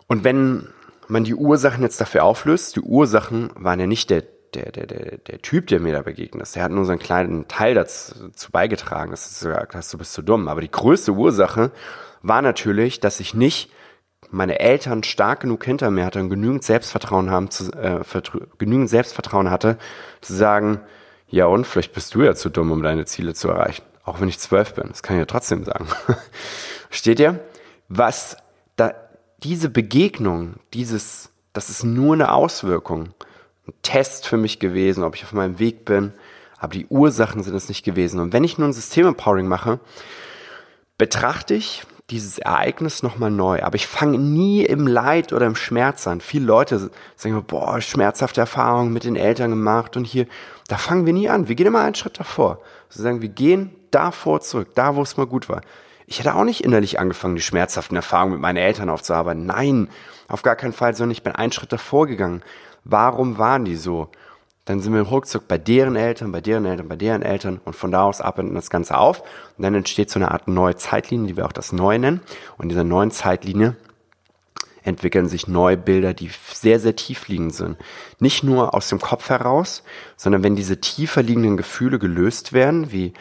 Und 0.08 0.24
wenn 0.24 0.68
man 1.06 1.24
die 1.24 1.34
Ursachen 1.34 1.82
jetzt 1.82 2.02
dafür 2.02 2.24
auflöst, 2.24 2.76
die 2.76 2.80
Ursachen 2.80 3.48
waren 3.54 3.80
ja 3.80 3.86
nicht 3.86 4.10
der, 4.10 4.24
der, 4.52 4.72
der, 4.72 4.86
der, 4.86 5.16
der 5.16 5.40
Typ, 5.40 5.68
der 5.68 5.80
mir 5.80 5.94
da 5.94 6.02
begegnet 6.02 6.42
ist. 6.42 6.54
Der 6.54 6.64
hat 6.64 6.70
nur 6.70 6.84
so 6.84 6.92
einen 6.92 7.00
kleinen 7.00 7.48
Teil 7.48 7.74
dazu 7.74 8.50
beigetragen, 8.52 9.10
dass 9.10 9.40
du 9.40 9.46
gesagt 9.46 9.74
hast, 9.74 9.90
du 9.94 9.96
bist 9.96 10.12
zu 10.12 10.20
dumm. 10.20 10.48
Aber 10.48 10.60
die 10.60 10.70
größte 10.70 11.12
Ursache 11.12 11.72
war 12.22 12.42
natürlich, 12.42 13.00
dass 13.00 13.20
ich 13.20 13.34
nicht 13.34 13.70
meine 14.30 14.60
Eltern 14.60 15.02
stark 15.04 15.40
genug 15.40 15.64
hinter 15.64 15.90
mir 15.90 16.04
hatte 16.04 16.20
und 16.20 16.28
genügend 16.28 16.62
Selbstvertrauen 16.64 17.30
haben 17.30 17.50
zu, 17.50 17.72
äh, 17.72 18.00
genügend 18.58 18.90
Selbstvertrauen 18.90 19.50
hatte, 19.50 19.78
zu 20.20 20.34
sagen, 20.34 20.80
ja 21.28 21.46
und, 21.46 21.66
vielleicht 21.66 21.92
bist 21.92 22.14
du 22.14 22.22
ja 22.22 22.34
zu 22.34 22.50
dumm, 22.50 22.72
um 22.72 22.82
deine 22.82 23.04
Ziele 23.06 23.34
zu 23.34 23.48
erreichen. 23.48 23.82
Auch 24.04 24.20
wenn 24.20 24.28
ich 24.28 24.38
zwölf 24.38 24.74
bin, 24.74 24.88
das 24.88 25.02
kann 25.02 25.16
ich 25.16 25.20
ja 25.20 25.26
trotzdem 25.26 25.64
sagen. 25.64 25.86
Steht 26.90 27.20
ihr? 27.20 27.40
Was 27.88 28.36
da, 28.76 28.94
diese 29.42 29.68
Begegnung, 29.68 30.54
dieses, 30.74 31.30
das 31.52 31.70
ist 31.70 31.84
nur 31.84 32.14
eine 32.14 32.32
Auswirkung, 32.32 33.10
ein 33.66 33.74
Test 33.82 34.26
für 34.26 34.36
mich 34.36 34.58
gewesen, 34.58 35.04
ob 35.04 35.14
ich 35.14 35.24
auf 35.24 35.32
meinem 35.32 35.58
Weg 35.58 35.84
bin, 35.84 36.12
aber 36.58 36.72
die 36.72 36.86
Ursachen 36.86 37.42
sind 37.42 37.54
es 37.54 37.68
nicht 37.68 37.84
gewesen. 37.84 38.20
Und 38.20 38.32
wenn 38.32 38.44
ich 38.44 38.58
nun 38.58 38.72
System-Empowering 38.72 39.46
mache, 39.46 39.78
betrachte 40.96 41.54
ich 41.54 41.84
dieses 42.10 42.38
Ereignis 42.38 43.02
nochmal 43.02 43.30
neu. 43.30 43.62
Aber 43.62 43.76
ich 43.76 43.86
fange 43.86 44.18
nie 44.18 44.64
im 44.64 44.86
Leid 44.86 45.32
oder 45.32 45.46
im 45.46 45.56
Schmerz 45.56 46.06
an. 46.06 46.20
Viele 46.20 46.46
Leute 46.46 46.90
sagen, 47.16 47.44
boah, 47.44 47.80
schmerzhafte 47.80 48.40
Erfahrungen 48.40 48.92
mit 48.92 49.04
den 49.04 49.16
Eltern 49.16 49.50
gemacht 49.50 49.96
und 49.96 50.04
hier, 50.04 50.26
da 50.68 50.78
fangen 50.78 51.06
wir 51.06 51.12
nie 51.12 51.28
an. 51.28 51.48
Wir 51.48 51.54
gehen 51.54 51.66
immer 51.66 51.82
einen 51.82 51.94
Schritt 51.94 52.18
davor. 52.18 52.60
Sozusagen, 52.88 53.20
wir 53.20 53.28
gehen 53.28 53.74
davor 53.90 54.40
zurück, 54.40 54.68
da 54.74 54.96
wo 54.96 55.02
es 55.02 55.16
mal 55.16 55.26
gut 55.26 55.48
war. 55.48 55.60
Ich 56.06 56.18
hätte 56.18 56.34
auch 56.34 56.44
nicht 56.44 56.64
innerlich 56.64 56.98
angefangen, 56.98 57.36
die 57.36 57.42
schmerzhaften 57.42 57.96
Erfahrungen 57.96 58.32
mit 58.32 58.40
meinen 58.40 58.56
Eltern 58.56 58.88
aufzuarbeiten. 58.88 59.44
Nein, 59.44 59.88
auf 60.26 60.42
gar 60.42 60.56
keinen 60.56 60.72
Fall, 60.72 60.94
sondern 60.94 61.12
ich 61.12 61.22
bin 61.22 61.34
einen 61.34 61.52
Schritt 61.52 61.72
davor 61.72 62.06
gegangen. 62.06 62.42
Warum 62.84 63.36
waren 63.36 63.66
die 63.66 63.76
so? 63.76 64.08
Dann 64.68 64.80
sind 64.80 64.92
wir 64.92 65.02
ruckzuck 65.02 65.48
bei 65.48 65.56
deren 65.56 65.96
Eltern, 65.96 66.30
bei 66.30 66.40
deren 66.40 66.66
Eltern, 66.66 66.88
bei 66.88 66.96
deren 66.96 67.22
Eltern 67.22 67.60
und 67.64 67.74
von 67.74 67.90
da 67.90 68.04
aus 68.04 68.20
arbeiten 68.20 68.54
das 68.54 68.70
Ganze 68.70 68.98
auf 68.98 69.22
und 69.56 69.62
dann 69.62 69.74
entsteht 69.74 70.10
so 70.10 70.18
eine 70.18 70.30
Art 70.30 70.46
neue 70.46 70.76
Zeitlinie, 70.76 71.28
die 71.28 71.36
wir 71.36 71.46
auch 71.46 71.52
das 71.52 71.72
Neue 71.72 71.98
nennen 71.98 72.20
und 72.58 72.64
in 72.64 72.68
dieser 72.68 72.84
neuen 72.84 73.10
Zeitlinie 73.10 73.76
entwickeln 74.82 75.28
sich 75.28 75.48
neue 75.48 75.76
Bilder, 75.76 76.14
die 76.14 76.30
sehr, 76.52 76.80
sehr 76.80 76.96
tief 76.96 77.28
liegend 77.28 77.54
sind. 77.54 77.76
Nicht 78.20 78.42
nur 78.42 78.74
aus 78.74 78.88
dem 78.88 79.00
Kopf 79.00 79.28
heraus, 79.28 79.82
sondern 80.16 80.42
wenn 80.42 80.56
diese 80.56 80.80
tiefer 80.80 81.22
liegenden 81.22 81.56
Gefühle 81.56 81.98
gelöst 81.98 82.52
werden, 82.52 82.92
wie 82.92 83.12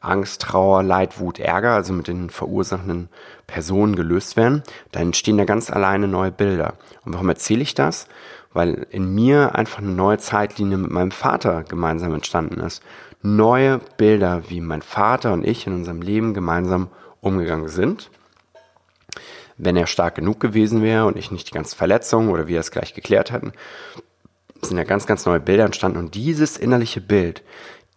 Angst, 0.00 0.42
Trauer, 0.42 0.82
Leid, 0.82 1.18
Wut, 1.18 1.38
Ärger, 1.38 1.72
also 1.72 1.92
mit 1.92 2.08
den 2.08 2.30
verursachenden 2.30 3.08
Personen 3.46 3.96
gelöst 3.96 4.36
werden, 4.36 4.62
dann 4.92 5.02
entstehen 5.02 5.38
da 5.38 5.44
ganz 5.44 5.70
alleine 5.70 6.08
neue 6.08 6.30
Bilder. 6.30 6.74
Und 7.04 7.14
warum 7.14 7.28
erzähle 7.28 7.62
ich 7.62 7.74
das? 7.74 8.06
weil 8.52 8.86
in 8.90 9.14
mir 9.14 9.54
einfach 9.54 9.78
eine 9.78 9.92
neue 9.92 10.18
Zeitlinie 10.18 10.78
mit 10.78 10.90
meinem 10.90 11.10
Vater 11.10 11.64
gemeinsam 11.64 12.14
entstanden 12.14 12.60
ist. 12.60 12.82
Neue 13.22 13.80
Bilder, 13.96 14.48
wie 14.48 14.60
mein 14.60 14.82
Vater 14.82 15.32
und 15.32 15.46
ich 15.46 15.66
in 15.66 15.74
unserem 15.74 16.02
Leben 16.02 16.34
gemeinsam 16.34 16.88
umgegangen 17.20 17.68
sind. 17.68 18.10
Wenn 19.56 19.76
er 19.76 19.86
stark 19.86 20.14
genug 20.14 20.38
gewesen 20.40 20.82
wäre 20.82 21.06
und 21.06 21.16
ich 21.16 21.30
nicht 21.30 21.48
die 21.48 21.54
ganzen 21.54 21.76
Verletzungen 21.76 22.30
oder 22.30 22.46
wir 22.46 22.60
es 22.60 22.70
gleich 22.70 22.94
geklärt 22.94 23.32
hätten, 23.32 23.52
sind 24.62 24.76
ja 24.76 24.84
ganz, 24.84 25.06
ganz 25.06 25.26
neue 25.26 25.40
Bilder 25.40 25.64
entstanden. 25.64 25.98
Und 25.98 26.14
dieses 26.14 26.56
innerliche 26.56 27.00
Bild, 27.00 27.42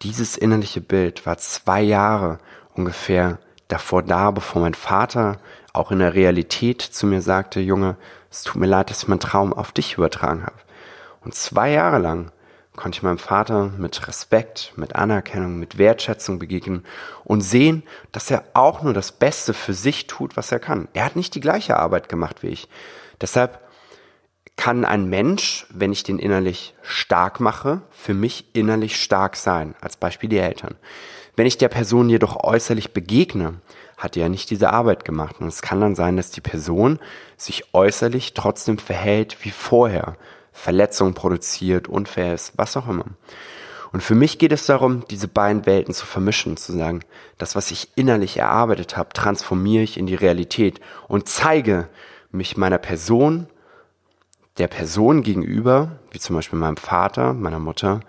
dieses 0.02 0.36
innerliche 0.36 0.80
Bild 0.80 1.26
war 1.26 1.38
zwei 1.38 1.80
Jahre 1.80 2.38
ungefähr 2.74 3.38
davor 3.68 4.02
da, 4.02 4.30
bevor 4.30 4.62
mein 4.62 4.74
Vater 4.74 5.38
auch 5.72 5.90
in 5.90 6.00
der 6.00 6.14
Realität 6.14 6.82
zu 6.82 7.06
mir 7.06 7.22
sagte, 7.22 7.60
Junge, 7.60 7.96
es 8.30 8.42
tut 8.42 8.56
mir 8.56 8.66
leid, 8.66 8.90
dass 8.90 9.02
ich 9.02 9.08
meinen 9.08 9.20
Traum 9.20 9.52
auf 9.52 9.72
dich 9.72 9.94
übertragen 9.94 10.42
habe. 10.42 10.56
Und 11.24 11.34
zwei 11.34 11.70
Jahre 11.70 11.98
lang 11.98 12.32
konnte 12.76 12.96
ich 12.96 13.02
meinem 13.02 13.18
Vater 13.18 13.70
mit 13.78 14.08
Respekt, 14.08 14.72
mit 14.76 14.96
Anerkennung, 14.96 15.58
mit 15.58 15.78
Wertschätzung 15.78 16.38
begegnen 16.38 16.84
und 17.24 17.42
sehen, 17.42 17.82
dass 18.12 18.30
er 18.30 18.44
auch 18.54 18.82
nur 18.82 18.94
das 18.94 19.12
Beste 19.12 19.54
für 19.54 19.74
sich 19.74 20.06
tut, 20.06 20.36
was 20.36 20.52
er 20.52 20.58
kann. 20.58 20.88
Er 20.94 21.04
hat 21.04 21.16
nicht 21.16 21.34
die 21.34 21.40
gleiche 21.40 21.78
Arbeit 21.78 22.08
gemacht 22.08 22.42
wie 22.42 22.48
ich. 22.48 22.68
Deshalb 23.20 23.60
kann 24.56 24.84
ein 24.84 25.08
Mensch, 25.08 25.66
wenn 25.70 25.92
ich 25.92 26.02
den 26.02 26.18
innerlich 26.18 26.74
stark 26.82 27.40
mache, 27.40 27.82
für 27.90 28.14
mich 28.14 28.46
innerlich 28.52 29.00
stark 29.02 29.36
sein. 29.36 29.74
Als 29.80 29.96
Beispiel 29.96 30.28
die 30.28 30.38
Eltern. 30.38 30.76
Wenn 31.36 31.46
ich 31.46 31.58
der 31.58 31.68
Person 31.68 32.10
jedoch 32.10 32.44
äußerlich 32.44 32.92
begegne, 32.92 33.60
hat 33.96 34.16
ja 34.16 34.28
nicht 34.28 34.50
diese 34.50 34.72
Arbeit 34.72 35.04
gemacht. 35.04 35.36
Und 35.40 35.46
es 35.46 35.62
kann 35.62 35.80
dann 35.80 35.94
sein, 35.94 36.16
dass 36.16 36.30
die 36.30 36.40
Person 36.40 36.98
sich 37.36 37.72
äußerlich 37.72 38.34
trotzdem 38.34 38.78
verhält 38.78 39.38
wie 39.42 39.50
vorher, 39.50 40.16
Verletzungen 40.52 41.14
produziert, 41.14 41.88
unfair 41.88 42.34
ist, 42.34 42.52
was 42.56 42.76
auch 42.76 42.88
immer. 42.88 43.06
Und 43.92 44.02
für 44.02 44.14
mich 44.14 44.38
geht 44.38 44.52
es 44.52 44.66
darum, 44.66 45.04
diese 45.08 45.28
beiden 45.28 45.66
Welten 45.66 45.94
zu 45.94 46.06
vermischen, 46.06 46.56
zu 46.56 46.72
sagen, 46.72 47.00
das, 47.38 47.54
was 47.54 47.70
ich 47.70 47.90
innerlich 47.94 48.38
erarbeitet 48.38 48.96
habe, 48.96 49.12
transformiere 49.12 49.82
ich 49.82 49.98
in 49.98 50.06
die 50.06 50.14
Realität 50.14 50.80
und 51.08 51.28
zeige 51.28 51.88
mich 52.30 52.56
meiner 52.56 52.78
Person, 52.78 53.48
der 54.58 54.68
Person 54.68 55.22
gegenüber, 55.22 55.98
wie 56.10 56.18
zum 56.18 56.36
Beispiel 56.36 56.58
meinem 56.58 56.76
Vater, 56.76 57.32
meiner 57.32 57.58
Mutter, 57.58 58.00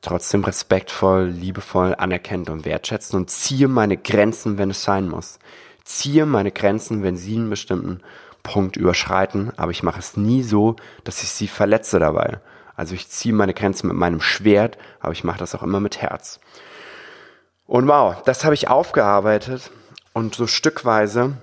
trotzdem 0.00 0.44
respektvoll, 0.44 1.26
liebevoll, 1.26 1.94
anerkennend 1.96 2.50
und 2.50 2.64
wertschätzen 2.64 3.18
und 3.18 3.30
ziehe 3.30 3.68
meine 3.68 3.96
Grenzen, 3.96 4.58
wenn 4.58 4.70
es 4.70 4.82
sein 4.82 5.08
muss. 5.08 5.38
Ziehe 5.84 6.26
meine 6.26 6.52
Grenzen, 6.52 7.02
wenn 7.02 7.16
sie 7.16 7.36
einen 7.36 7.50
bestimmten 7.50 8.00
Punkt 8.42 8.76
überschreiten, 8.76 9.52
aber 9.56 9.70
ich 9.70 9.82
mache 9.82 9.98
es 9.98 10.16
nie 10.16 10.42
so, 10.42 10.76
dass 11.04 11.22
ich 11.22 11.30
sie 11.30 11.48
verletze 11.48 11.98
dabei. 11.98 12.38
Also 12.76 12.94
ich 12.94 13.08
ziehe 13.08 13.34
meine 13.34 13.54
Grenzen 13.54 13.88
mit 13.88 13.96
meinem 13.96 14.20
Schwert, 14.20 14.78
aber 15.00 15.12
ich 15.12 15.24
mache 15.24 15.38
das 15.38 15.54
auch 15.54 15.62
immer 15.62 15.80
mit 15.80 16.00
Herz. 16.00 16.38
Und 17.66 17.88
wow, 17.88 18.22
das 18.24 18.44
habe 18.44 18.54
ich 18.54 18.68
aufgearbeitet 18.68 19.70
und 20.12 20.34
so 20.34 20.46
stückweise 20.46 21.36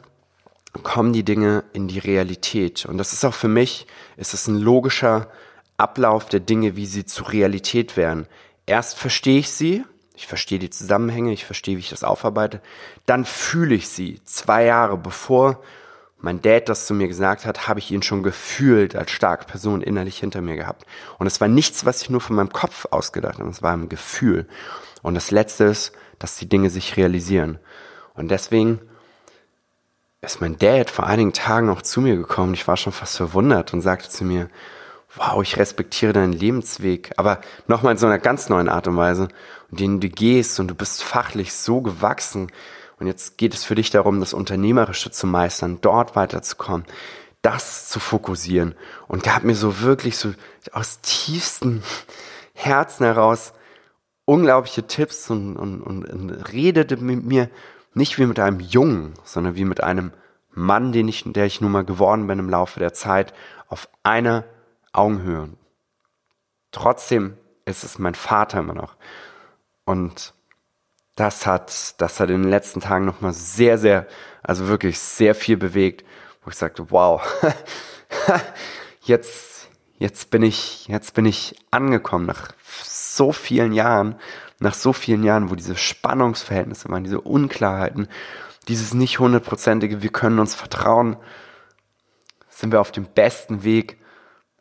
kommen 0.83 1.13
die 1.13 1.23
Dinge 1.23 1.63
in 1.73 1.87
die 1.87 1.99
Realität. 1.99 2.85
Und 2.85 2.97
das 2.97 3.13
ist 3.13 3.23
auch 3.25 3.33
für 3.33 3.47
mich, 3.47 3.87
ist 4.17 4.33
es 4.33 4.47
ein 4.47 4.59
logischer 4.59 5.29
Ablauf 5.77 6.29
der 6.29 6.39
Dinge, 6.39 6.75
wie 6.75 6.85
sie 6.85 7.05
zur 7.05 7.31
Realität 7.31 7.97
werden. 7.97 8.27
erst 8.65 8.97
verstehe 8.97 9.39
ich 9.39 9.51
sie, 9.51 9.83
ich 10.15 10.27
verstehe 10.27 10.59
die 10.59 10.69
Zusammenhänge, 10.69 11.33
ich 11.33 11.45
verstehe, 11.45 11.75
wie 11.75 11.81
ich 11.81 11.89
das 11.89 12.03
aufarbeite, 12.03 12.61
dann 13.05 13.25
fühle 13.25 13.75
ich 13.75 13.89
sie. 13.89 14.21
Zwei 14.23 14.65
Jahre 14.65 14.97
bevor 14.97 15.61
mein 16.17 16.41
Dad 16.41 16.69
das 16.69 16.87
zu 16.87 16.93
mir 16.93 17.07
gesagt 17.07 17.45
hat, 17.45 17.67
habe 17.67 17.79
ich 17.79 17.91
ihn 17.91 18.01
schon 18.01 18.23
gefühlt 18.23 18.95
als 18.95 19.11
starke 19.11 19.45
Person 19.45 19.81
innerlich 19.81 20.17
hinter 20.17 20.41
mir 20.41 20.55
gehabt. 20.55 20.85
Und 21.19 21.27
es 21.27 21.39
war 21.39 21.47
nichts, 21.47 21.85
was 21.85 22.01
ich 22.01 22.09
nur 22.09 22.21
von 22.21 22.35
meinem 22.35 22.51
Kopf 22.51 22.87
ausgedacht 22.89 23.39
habe, 23.39 23.49
es 23.49 23.61
war 23.61 23.73
ein 23.73 23.89
Gefühl. 23.89 24.47
Und 25.03 25.13
das 25.13 25.29
Letzte 25.29 25.65
ist, 25.65 25.91
dass 26.17 26.37
die 26.37 26.49
Dinge 26.49 26.69
sich 26.69 26.97
realisieren. 26.97 27.59
Und 28.15 28.31
deswegen 28.31 28.79
ist 30.25 30.41
mein 30.41 30.57
Dad 30.57 30.89
vor 30.89 31.05
einigen 31.05 31.33
Tagen 31.33 31.69
auch 31.69 31.81
zu 31.81 32.01
mir 32.01 32.15
gekommen. 32.15 32.53
Ich 32.53 32.67
war 32.67 32.77
schon 32.77 32.93
fast 32.93 33.17
verwundert 33.17 33.73
und 33.73 33.81
sagte 33.81 34.09
zu 34.09 34.23
mir, 34.23 34.49
wow, 35.15 35.41
ich 35.41 35.57
respektiere 35.57 36.13
deinen 36.13 36.33
Lebensweg, 36.33 37.11
aber 37.17 37.39
nochmal 37.67 37.93
in 37.93 37.97
so 37.97 38.05
einer 38.05 38.19
ganz 38.19 38.49
neuen 38.49 38.69
Art 38.69 38.87
und 38.87 38.97
Weise, 38.97 39.29
in 39.71 39.77
denen 39.77 39.99
du 39.99 40.09
gehst 40.09 40.59
und 40.59 40.67
du 40.67 40.75
bist 40.75 41.03
fachlich 41.03 41.53
so 41.53 41.81
gewachsen. 41.81 42.51
Und 42.99 43.07
jetzt 43.07 43.37
geht 43.37 43.53
es 43.53 43.63
für 43.63 43.75
dich 43.75 43.89
darum, 43.89 44.19
das 44.19 44.33
Unternehmerische 44.33 45.11
zu 45.11 45.27
meistern, 45.27 45.79
dort 45.81 46.15
weiterzukommen, 46.15 46.85
das 47.41 47.89
zu 47.89 47.99
fokussieren. 47.99 48.75
Und 49.07 49.23
gab 49.23 49.43
mir 49.43 49.55
so 49.55 49.81
wirklich 49.81 50.17
so 50.17 50.33
aus 50.71 51.01
tiefstem 51.01 51.83
Herzen 52.53 53.05
heraus 53.05 53.53
unglaubliche 54.25 54.87
Tipps 54.87 55.29
und, 55.29 55.55
und, 55.55 55.81
und, 55.81 56.05
und 56.05 56.31
redete 56.51 56.97
mit 56.97 57.23
mir 57.23 57.49
nicht 57.95 58.19
wie 58.19 58.25
mit 58.25 58.39
einem 58.39 58.59
Jungen, 58.59 59.13
sondern 59.23 59.55
wie 59.55 59.65
mit 59.65 59.81
einem 59.81 60.11
Mann, 60.51 60.91
den 60.91 61.07
ich, 61.07 61.23
der 61.25 61.45
ich 61.45 61.61
nun 61.61 61.71
mal 61.71 61.83
geworden 61.83 62.27
bin 62.27 62.39
im 62.39 62.49
Laufe 62.49 62.79
der 62.79 62.93
Zeit, 62.93 63.33
auf 63.67 63.89
einer 64.03 64.43
Augenhöhe. 64.93 65.49
Trotzdem 66.71 67.37
ist 67.65 67.83
es 67.83 67.97
mein 67.97 68.15
Vater 68.15 68.59
immer 68.59 68.73
noch. 68.73 68.95
Und 69.85 70.33
das 71.15 71.45
hat, 71.45 71.99
das 72.01 72.19
hat 72.19 72.29
in 72.29 72.43
den 72.43 72.49
letzten 72.49 72.81
Tagen 72.81 73.05
nochmal 73.05 73.33
sehr, 73.33 73.77
sehr, 73.77 74.07
also 74.43 74.67
wirklich 74.67 74.99
sehr 74.99 75.33
viel 75.33 75.57
bewegt, 75.57 76.05
wo 76.43 76.49
ich 76.49 76.57
sagte, 76.57 76.91
wow, 76.91 77.21
jetzt, 79.01 79.69
jetzt 79.97 80.29
bin 80.29 80.43
ich, 80.43 80.87
jetzt 80.87 81.13
bin 81.13 81.25
ich 81.25 81.55
angekommen 81.71 82.25
nach 82.25 82.49
so 82.83 83.31
vielen 83.31 83.71
Jahren, 83.71 84.15
nach 84.59 84.73
so 84.73 84.93
vielen 84.93 85.23
Jahren, 85.23 85.49
wo 85.49 85.55
diese 85.55 85.75
Spannungsverhältnisse 85.75 86.89
waren, 86.89 87.03
diese 87.03 87.21
Unklarheiten, 87.21 88.07
dieses 88.67 88.93
nicht 88.93 89.19
hundertprozentige, 89.19 90.01
wir 90.01 90.11
können 90.11 90.39
uns 90.39 90.55
vertrauen, 90.55 91.17
sind 92.49 92.71
wir 92.71 92.81
auf 92.81 92.91
dem 92.91 93.05
besten 93.05 93.63
Weg, 93.63 93.99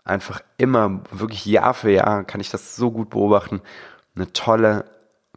einfach 0.05 0.43
immer, 0.59 1.03
wirklich 1.11 1.47
Jahr 1.47 1.75
für 1.75 1.91
Jahr, 1.91 2.25
kann 2.25 2.41
ich 2.41 2.51
das 2.51 2.77
so 2.77 2.91
gut 2.91 3.11
beobachten, 3.11 3.63
eine 4.15 4.33
tolle, 4.33 4.85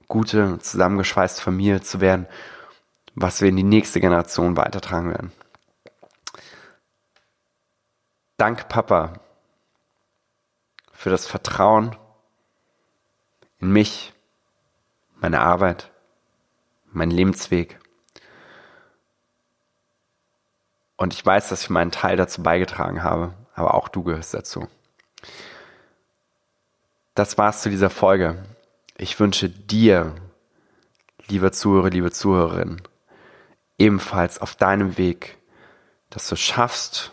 gute, 0.07 0.59
zusammengeschweißte 0.59 1.41
Familie 1.41 1.81
zu 1.81 2.01
werden, 2.01 2.27
was 3.15 3.41
wir 3.41 3.49
in 3.49 3.55
die 3.55 3.63
nächste 3.63 3.99
Generation 3.99 4.57
weitertragen 4.57 5.09
werden. 5.09 5.31
Dank 8.37 8.69
Papa 8.69 9.13
für 10.91 11.09
das 11.09 11.25
Vertrauen 11.25 11.95
in 13.59 13.71
mich, 13.71 14.13
meine 15.19 15.41
Arbeit, 15.41 15.91
mein 16.91 17.11
Lebensweg. 17.11 17.79
Und 20.95 21.13
ich 21.13 21.25
weiß, 21.25 21.49
dass 21.49 21.63
ich 21.63 21.69
meinen 21.69 21.91
Teil 21.91 22.17
dazu 22.17 22.41
beigetragen 22.41 23.03
habe, 23.03 23.33
aber 23.53 23.73
auch 23.75 23.87
du 23.87 24.03
gehörst 24.03 24.33
dazu. 24.33 24.67
Das 27.13 27.37
war's 27.37 27.61
zu 27.61 27.69
dieser 27.69 27.89
Folge. 27.89 28.43
Ich 28.97 29.19
wünsche 29.19 29.49
dir, 29.49 30.15
lieber 31.27 31.51
Zuhörer, 31.51 31.89
liebe 31.89 32.11
Zuhörerin, 32.11 32.81
ebenfalls 33.77 34.39
auf 34.39 34.55
deinem 34.55 34.97
Weg, 34.97 35.37
dass 36.09 36.27
du 36.27 36.35
schaffst, 36.35 37.11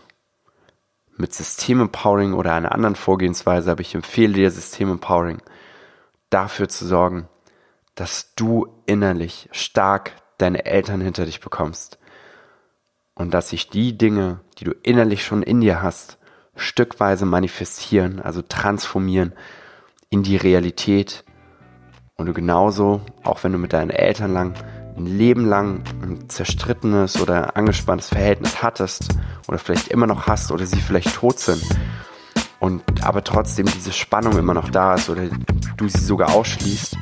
mit 1.16 1.32
System 1.32 1.80
Empowering 1.80 2.32
oder 2.32 2.54
einer 2.54 2.72
anderen 2.72 2.96
Vorgehensweise, 2.96 3.70
aber 3.70 3.80
ich 3.80 3.94
empfehle 3.94 4.32
dir 4.32 4.50
System 4.50 4.90
Empowering, 4.90 5.40
dafür 6.30 6.68
zu 6.68 6.86
sorgen, 6.86 7.28
dass 7.94 8.34
du 8.34 8.68
innerlich 8.86 9.48
stark 9.52 10.12
deine 10.38 10.64
Eltern 10.66 11.00
hinter 11.00 11.26
dich 11.26 11.40
bekommst 11.40 11.98
und 13.14 13.32
dass 13.32 13.50
sich 13.50 13.70
die 13.70 13.96
Dinge, 13.96 14.40
die 14.58 14.64
du 14.64 14.72
innerlich 14.82 15.24
schon 15.24 15.42
in 15.42 15.60
dir 15.60 15.82
hast, 15.82 16.18
stückweise 16.56 17.24
manifestieren, 17.24 18.20
also 18.20 18.42
transformieren 18.42 19.32
in 20.10 20.22
die 20.22 20.36
Realität. 20.36 21.24
Und 22.16 22.26
du 22.26 22.32
genauso, 22.32 23.00
auch 23.22 23.42
wenn 23.42 23.52
du 23.52 23.58
mit 23.58 23.72
deinen 23.72 23.90
Eltern 23.90 24.32
lang 24.32 24.54
ein 24.96 25.06
Leben 25.06 25.44
lang 25.46 25.82
ein 26.02 26.28
zerstrittenes 26.28 27.20
oder 27.20 27.56
angespanntes 27.56 28.08
Verhältnis 28.08 28.62
hattest 28.62 29.08
oder 29.48 29.58
vielleicht 29.58 29.88
immer 29.88 30.06
noch 30.06 30.28
hast 30.28 30.52
oder 30.52 30.66
sie 30.66 30.80
vielleicht 30.80 31.14
tot 31.14 31.40
sind 31.40 31.64
und 32.60 33.04
aber 33.04 33.24
trotzdem 33.24 33.66
diese 33.66 33.92
Spannung 33.92 34.38
immer 34.38 34.54
noch 34.54 34.68
da 34.68 34.94
ist 34.94 35.10
oder 35.10 35.28
du 35.76 35.88
sie 35.88 36.04
sogar 36.04 36.32
ausschließt, 36.32 36.96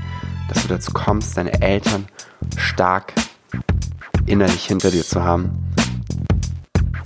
dass 0.53 0.62
du 0.62 0.69
dazu 0.69 0.93
kommst, 0.93 1.37
deine 1.37 1.62
Eltern 1.62 2.07
stark 2.59 3.15
innerlich 4.27 4.67
hinter 4.67 4.91
dir 4.91 5.03
zu 5.03 5.23
haben, 5.25 5.51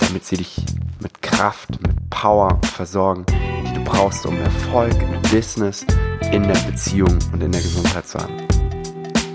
damit 0.00 0.24
sie 0.24 0.38
dich 0.38 0.56
mit 1.00 1.22
Kraft, 1.22 1.70
mit 1.80 2.10
Power 2.10 2.60
versorgen, 2.74 3.24
die 3.28 3.74
du 3.74 3.84
brauchst, 3.84 4.26
um 4.26 4.36
Erfolg 4.40 4.94
im 5.00 5.22
Business, 5.30 5.86
in 6.32 6.42
der 6.42 6.58
Beziehung 6.60 7.18
und 7.32 7.42
in 7.42 7.52
der 7.52 7.60
Gesundheit 7.60 8.08
zu 8.08 8.18
haben. 8.18 8.34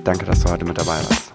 Danke, 0.03 0.25
dass 0.25 0.41
du 0.41 0.51
heute 0.51 0.65
mit 0.65 0.77
dabei 0.77 0.97
warst. 0.97 1.30